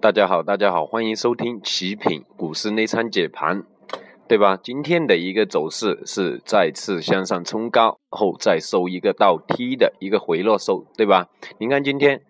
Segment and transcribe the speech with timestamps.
[0.00, 3.64] 大家好，大家好，欢迎收听奇品股市内参解盘，
[4.26, 4.56] 对吧？
[4.56, 11.28] 今天的一个走势是再次向上冲高后再收一个倒梯的一个回落收，对吧？
[11.58, 12.22] 您看今天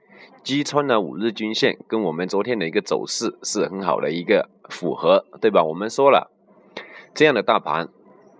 [0.42, 5.62] 击穿了五日均线，跟我们昨天的一个走势是很好的一个符合，对吧？
[5.62, 6.32] 我们说了，
[7.14, 7.88] 这样的大盘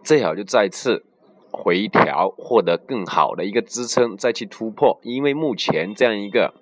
[0.03, 1.05] 最好就再次
[1.53, 6.53] 回调，获得更好的一个支撑，再去突破，因为目前这样一个。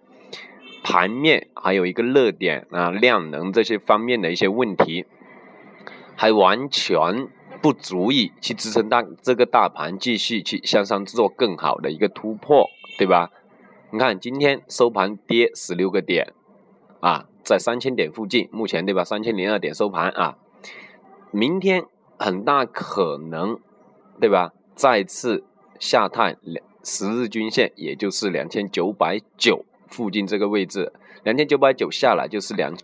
[0.83, 5.05] 盘面还有一个热点啊，量能这些方面的一些问题，
[6.17, 7.29] 还完全
[7.61, 13.31] 不足以去支撑大这个大盘继续去向上做更好的一个突破，对吧？
[13.91, 16.33] 你看今天收盘跌十六个点，
[17.01, 19.05] 啊，在三千点附近，目前对吧？
[19.05, 20.39] 三千零二点收盘啊，
[21.31, 21.85] 明天
[22.19, 23.59] 很大可能，
[24.21, 24.53] 对吧？
[24.75, 25.45] 再次
[25.81, 29.65] 下探两十日均线，也就是两千九百九。
[29.89, 30.93] 附近这个位置，
[31.25, 32.77] 两千九百九下来就是两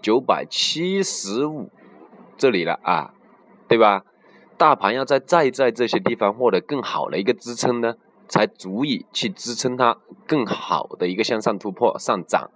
[0.00, 1.70] 九百七十五
[2.36, 3.14] 这里了啊，
[3.68, 4.04] 对吧？
[4.58, 7.96] 大盘要在再在这些地方获得更好的一个支撑呢，
[8.28, 12.50] 才足以去支撑它更好的一个向上突破上涨，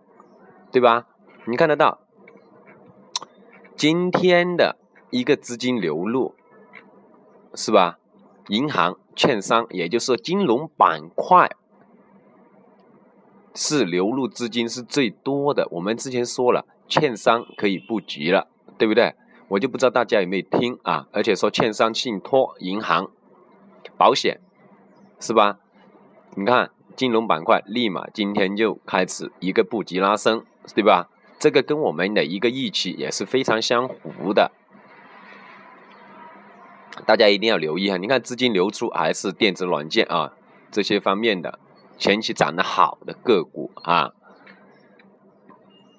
[0.71, 1.07] 对吧？
[1.47, 1.99] 你看得到
[3.77, 4.77] 今天的
[5.11, 6.35] 一个资金流入
[7.55, 7.99] 是吧？
[8.49, 11.51] 银行、券商，也就是金融板块。
[13.57, 15.67] 是流入资金是最多的。
[15.73, 18.47] 我们之前说了，券商可以布局了，
[18.79, 19.15] 对不对？
[19.49, 21.07] 我就不知道大家有没有听啊？
[21.13, 23.11] 而且说券商、信托、银行、
[23.97, 24.41] 保险，
[25.19, 25.59] 是吧？
[26.35, 31.09] 你看金融板块立马今天就开始一个布局拉升，对吧？
[31.39, 34.53] 这个跟我们的一个预期也是非常相符的。
[37.05, 40.33] 大家一定要留意哈，你看资金流出还是电子软件啊
[40.71, 41.59] 这些方面的。
[41.99, 44.13] 前期涨得好的个股啊，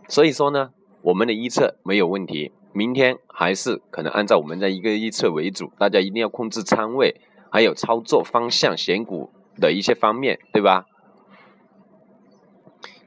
[0.08, 7.20] 所以说呢，我们的预测没有问题，明天还是可能按照我们的一个预测为主，大家一定要控制仓位，
[7.52, 10.86] 还有操作方向、选股的一些方面，对吧？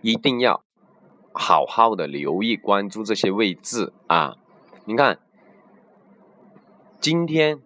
[0.03, 0.63] 一定要
[1.33, 4.37] 好好的留意、关注这些位置啊！
[4.87, 5.19] 你看，
[6.99, 7.61] 今天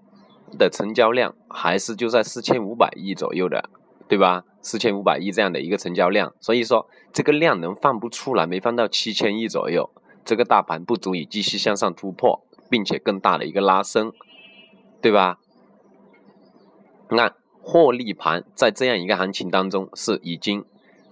[0.59, 3.71] 的成交量还是就在四千五百亿左右的，
[4.09, 4.45] 对吧？
[4.65, 9.91] 四千五百亿这样的一个成交量，所以说这个量能放不出来，没放到七千亿左右，
[10.25, 14.11] 这个大盘不足以继续向上突破，并且更大的一个拉升，
[15.03, 15.39] 对吧？
[17.11, 17.31] 那
[17.61, 20.65] 获利盘在这样一个行情当中是已经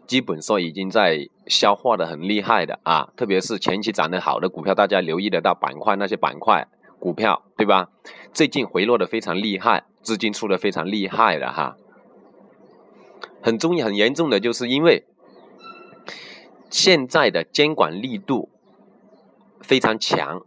[0.06, 6.66] 基本说已经在消化的很厉害的啊，特别是前期涨得好的股票，大家留意得到板块那些板块
[6.98, 7.90] 股票，对吧？
[8.32, 11.76] 最近回落的非常厉害，资金出的非常厉害的哈。
[13.42, 15.04] 很重要、很严重的，就是因为
[16.70, 18.48] 现在的监管力度
[19.60, 20.42] 非常强，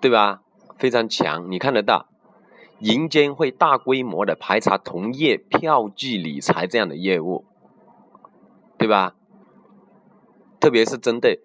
[0.00, 0.42] 对吧？
[0.78, 2.06] 非常强，你看得到，
[2.78, 7.44] 银监会大规模的排查同业票据理财这样的业务，
[8.76, 9.16] 对吧？
[10.60, 11.40] 特别是针对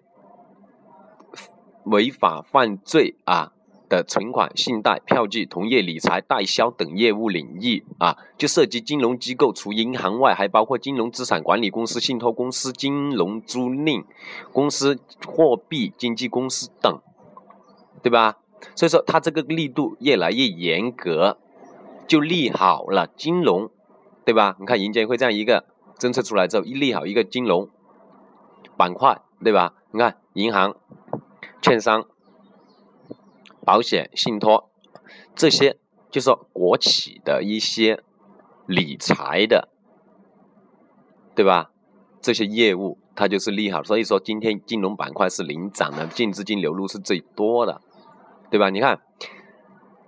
[1.84, 3.53] 违法犯罪啊。
[3.88, 14.04] 的存款、信贷、票据、同业理财、代销等业务领域啊，就涉及金融机构，除银行外，还包括金融资产管理公司、信托公司、金融租赁
[14.52, 17.00] 公司、货币经纪公司等，
[18.02, 18.38] 对吧？
[18.74, 21.38] 所以说，它这个力度越来越严格，
[22.06, 23.70] 就利好了金融，
[24.24, 24.56] 对吧？
[24.58, 25.66] 你看银监会这样一个
[25.98, 27.68] 政策出来之后，一利好一个金融
[28.76, 29.74] 板块，对吧？
[29.90, 30.74] 你看银行、
[31.60, 32.06] 券商。
[33.64, 34.70] 保险、信托
[35.34, 35.76] 这些，
[36.10, 38.02] 就说国企的一些
[38.66, 39.68] 理财的，
[41.34, 41.70] 对吧？
[42.20, 47.80] 这些业务它就是利好，所以说今天金融板块是领涨的，净资金流入是最多的，
[48.50, 48.70] 对吧？
[48.70, 49.00] 你看，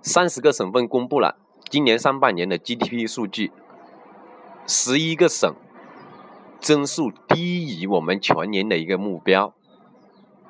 [0.01, 1.37] 三十个省份公布了
[1.69, 3.51] 今年上半年的 GDP 数据，
[4.65, 5.53] 十一个省
[6.61, 9.53] 增速低于我们全年的一个目标，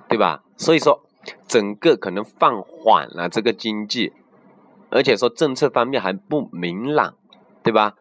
[0.07, 0.43] 对吧？
[0.57, 1.06] 所以说。
[1.47, 4.13] 整个可能放缓了这个经济，
[4.89, 7.15] 而且说政策方面还不明朗，
[7.63, 7.95] 对吧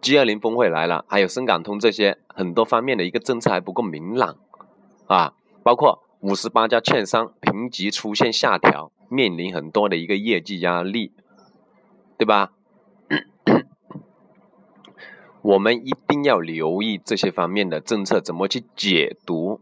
[0.00, 4.36] ？G 二零峰会来了，还有深港通这些很多方面的一个政策还不够明朗
[5.06, 11.12] 啊，包括五十八家券商评级出现下调，面临很多的一个业绩压力，
[12.16, 12.52] 对吧？
[15.42, 19.60] 我们一定要留意这些方面的政策怎么去解读，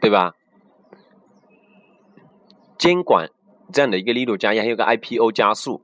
[0.00, 0.34] 对吧？
[2.78, 3.28] 监管
[3.72, 5.82] 这样的一个力度加压，还有个 IPO 加速，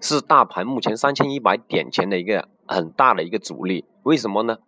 [0.00, 3.84] 是大盘目前三千一百点前的一个很大的一个阻力。
[4.04, 4.58] 为什么呢？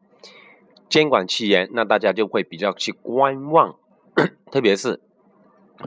[0.89, 3.77] 监管期严，那大家就会比较去观望，
[4.53, 5.01] 特别是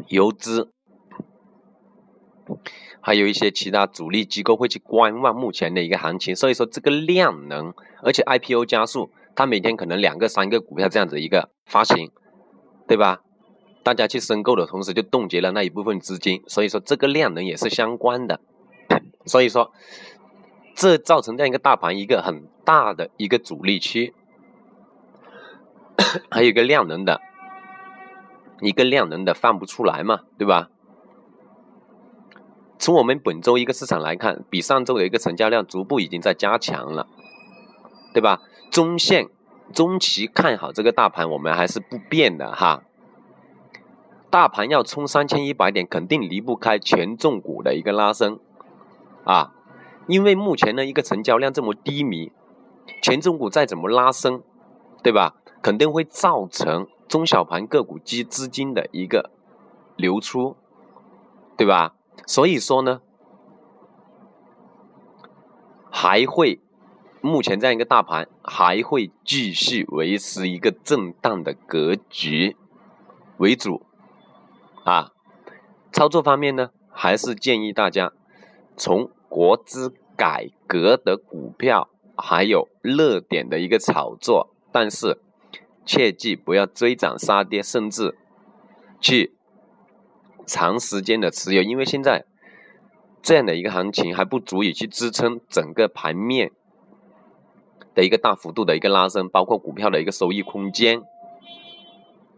[0.07, 0.71] 游资，
[3.01, 6.35] 还有一些其他主力机构会去观望目前的一个行情。
[6.35, 7.71] 所以说这个量能，
[8.01, 12.09] 而且 IPO 加速，它每天可能两个、三个股票这样子一个发行，
[12.87, 13.21] 对吧？
[13.85, 18.39] 大家去申购的同时，就冻结了那一部分资金，所以说这个量能也是相关的。
[19.27, 19.71] 所以说，
[20.73, 24.15] 这造成这样一个大盘一个很大的一个阻力区。
[26.31, 27.21] 还有一个量能的，
[28.61, 30.71] 一个量能的放不出来嘛，对吧？
[32.79, 37.05] 从我们本周一个市场来看，比上周的一个成交量逐步已经在加强了，
[38.15, 38.41] 对吧？
[38.71, 39.29] 中线、
[39.75, 42.81] 中期看好这个大盘，我们还是不变的哈。
[44.29, 48.39] 大盘要冲三千一百点，肯定离不开权重股的一个拉升
[49.23, 49.53] 啊，
[50.07, 52.31] 因为目前的一个成交量这么低迷，
[53.01, 54.43] 权重股再怎么拉升，
[55.01, 55.35] 对吧？
[55.61, 59.31] 肯定会造成中小盘个股及资金的一个
[59.95, 60.55] 流出，
[61.55, 61.95] 对吧？
[62.27, 63.01] 所以说呢，
[65.89, 66.61] 还会
[67.21, 72.55] 目前这样一个大盘还会继续维持一个震荡的格局
[73.37, 73.84] 为主
[74.85, 75.11] 啊。
[75.91, 78.13] 操作方面呢，还是建议大家
[78.77, 85.19] 从国资改革的股票，还有热点的一个炒作，但是。
[85.87, 88.17] 切记不要追涨杀跌，甚至
[88.99, 89.35] 去
[90.47, 92.25] 长时间的持有，因为现在
[93.21, 96.51] 这样的一个行情还不足以去支撑整个盘面
[97.93, 101.03] 的一个大幅度的一个拉升，包括股票的一个收益空间，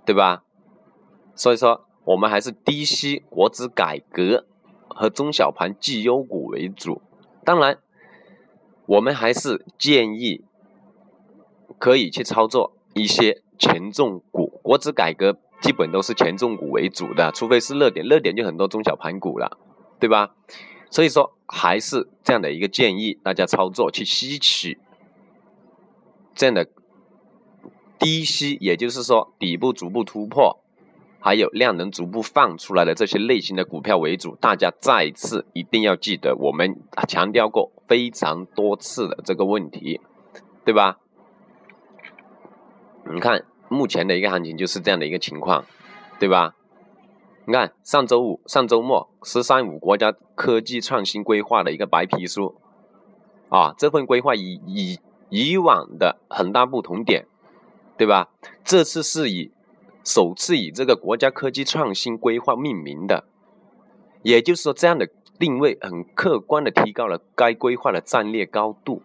[0.06, 0.44] 对吧？
[1.34, 4.46] 所以说，我们还是低吸国资改革
[4.88, 7.02] 和中小盘绩优股为主。
[7.44, 7.80] 当然，
[8.86, 10.46] 我们还是建议
[11.78, 12.74] 可以去操作。
[12.94, 19.56] 一些权重股，国资改革基本都是权重股为主的，除非是热点，热点就很多中小盘股了，
[20.00, 20.34] 对吧？
[20.90, 24.80] 所以说还是这样的一个建议，大家操作去吸取
[26.34, 26.68] 这样的
[28.00, 30.60] 低吸，也就是说底部逐步突破，
[31.28, 34.38] 还有量能逐步放出来的这些类型的股票为主。
[34.38, 40.00] 大家再次一定要记得，我们强调过非常多次的这个问题，
[40.64, 41.00] 对吧？
[43.12, 45.66] 你看，目前的一个行情就是这样的一个情况，
[46.18, 46.56] 对吧？
[47.44, 52.56] 你看上周五、上周末“十三五”国家科技创新规划的一个白皮书，
[53.50, 57.26] 啊，这份规划以以以往的很大不同点，
[57.98, 58.30] 对吧？
[58.64, 59.52] 这次是以
[60.08, 63.26] 首次以这个国家科技创新规划命名的，
[64.24, 69.02] 也就是说，这样的定位很客观的提高了该规划的战略高度，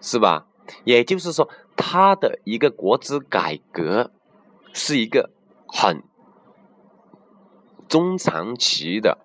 [0.00, 0.46] 是吧？
[0.84, 1.50] 也就是说。
[1.74, 4.12] 它的一个国资改革
[4.72, 5.30] 是一个
[5.66, 6.02] 很
[7.88, 9.18] 中长期的，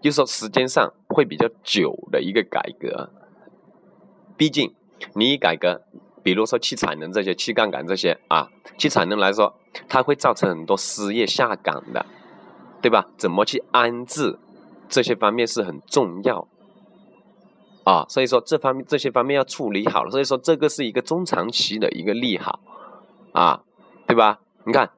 [0.00, 3.12] 就是说时间上会比较久的一个改革。
[4.36, 4.74] 毕竟
[5.14, 5.82] 你改革，
[6.24, 9.54] 比如说去产能这些、去杠杆这些啊，去产能来说，
[9.88, 12.04] 它会造成很多失业下岗的，
[12.82, 13.06] 对吧？
[13.16, 14.38] 怎么去安置
[14.88, 16.48] 这些方面是很重要。
[17.84, 22.58] 啊，所以说这方面这些方面要处理好了，所以说这个是一个中长期的一个利好，
[23.32, 23.60] 啊，
[24.06, 24.40] 对吧？
[24.64, 24.90] 你看，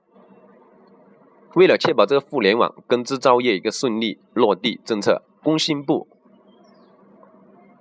[1.57, 6.07] 为了确保这个互联网跟制造业一个顺利落地政策，工信部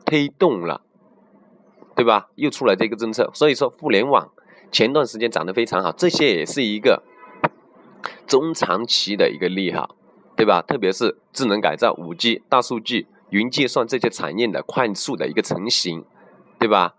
[0.03, 0.81] 推动了，
[1.95, 2.29] 对吧？
[2.35, 4.29] 又出来这个政策，所以说互联网
[4.71, 7.01] 前段时间涨得非常好，这些也是一个
[8.27, 9.95] 中长期的一个利好，
[10.35, 10.61] 对吧？
[10.61, 13.07] 特别是智能改造、五 G、大数据。
[13.31, 16.05] 云计算这些产业的快速的一个成型，
[16.59, 16.95] 对吧？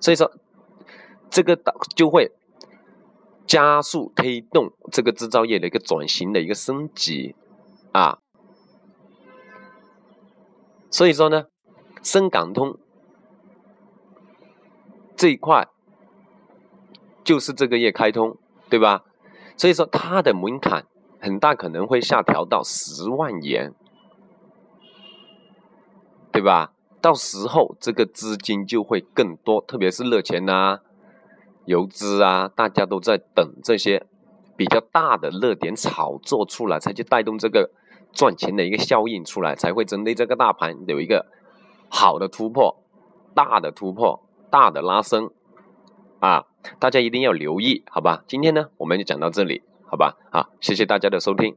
[0.00, 0.32] 所以说，
[1.30, 2.32] 这个导就会
[3.46, 7.36] 加速推动这个制造业的一个转型的一个升级
[7.92, 8.18] 啊。
[10.90, 11.46] 所以说呢，
[12.02, 12.78] 深港通
[15.18, 15.68] 这一块
[17.22, 18.38] 就是这个月开通，
[18.70, 19.04] 对吧？
[19.58, 20.86] 所以说它的门槛
[21.20, 23.74] 很大可能会下调到十万元。
[26.30, 26.72] 对吧？
[27.00, 30.78] 到时候这个资金就会更多，特别是热钱呐、
[31.64, 34.06] 游资啊，大家都在等这些
[34.56, 37.72] 比较大的热点炒作出来，才去带动这个
[38.12, 41.26] 赚钱的一个效应出来，才会针对这个大盘有一个
[41.88, 42.84] 好的突破、
[43.34, 45.30] 大的突破、大的拉升
[46.20, 46.44] 啊！
[46.78, 48.24] 大家一定要留意，好吧？
[48.26, 50.16] 今天呢，我们就讲到这里，好吧？
[50.30, 51.56] 好，谢谢大家的收听。